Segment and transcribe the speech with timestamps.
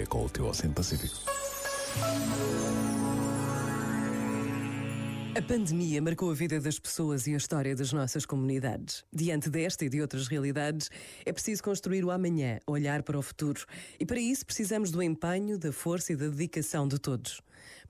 [0.00, 1.14] é com o teu Oceano Pacífico.
[5.36, 9.04] A pandemia marcou a vida das pessoas e a história das nossas comunidades.
[9.12, 10.90] Diante desta e de outras realidades,
[11.24, 13.64] é preciso construir o amanhã, olhar para o futuro.
[13.98, 17.40] E para isso precisamos do empenho, da força e da dedicação de todos.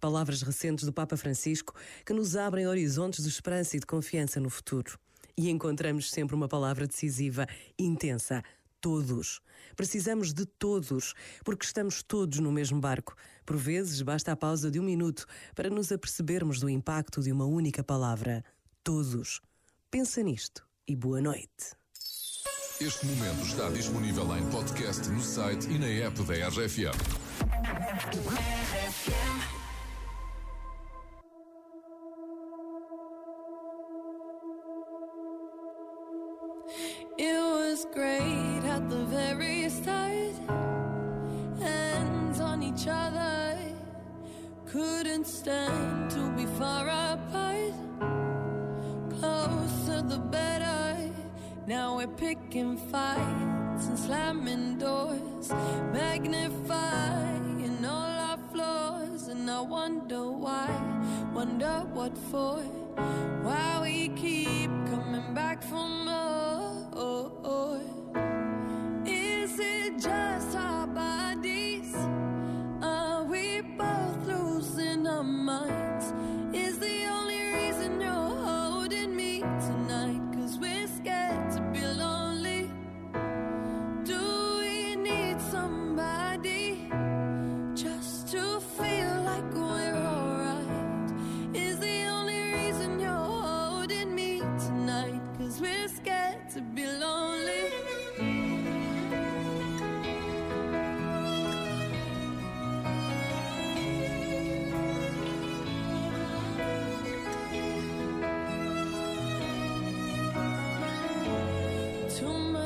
[0.00, 1.74] Palavras recentes do Papa Francisco
[2.04, 4.98] que nos abrem horizontes de esperança e de confiança no futuro.
[5.36, 7.46] E encontramos sempre uma palavra decisiva,
[7.78, 8.42] intensa
[8.80, 9.40] todos.
[9.76, 13.14] Precisamos de todos, porque estamos todos no mesmo barco.
[13.44, 17.44] Por vezes, basta a pausa de um minuto para nos apercebermos do impacto de uma
[17.44, 18.44] única palavra:
[18.82, 19.40] todos.
[19.90, 21.78] Pensa nisto e boa noite.
[22.80, 26.96] Este momento está disponível em podcast no site e na app da RFM.
[38.88, 40.34] The very start.
[41.60, 43.58] Hands on each other.
[44.66, 47.74] Couldn't stand to be far apart.
[49.18, 50.96] Closer the better.
[51.66, 55.50] Now we're picking fights and slamming doors.
[55.92, 59.28] Magnifying all our flaws.
[59.28, 60.68] And I wonder why.
[61.34, 62.60] Wonder what for.
[63.42, 66.29] Why we keep coming back for more.
[79.40, 79.79] to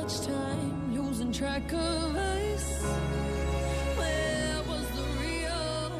[0.05, 2.83] much time losing track of us.
[3.97, 5.93] Where was the real?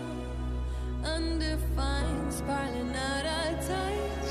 [1.05, 4.31] Undefined, spiraling out of touch.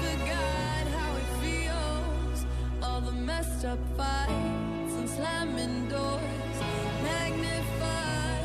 [0.00, 2.46] Forgot how it feels.
[2.82, 6.56] All the messed up fights and slamming doors.
[7.02, 8.39] Magnifying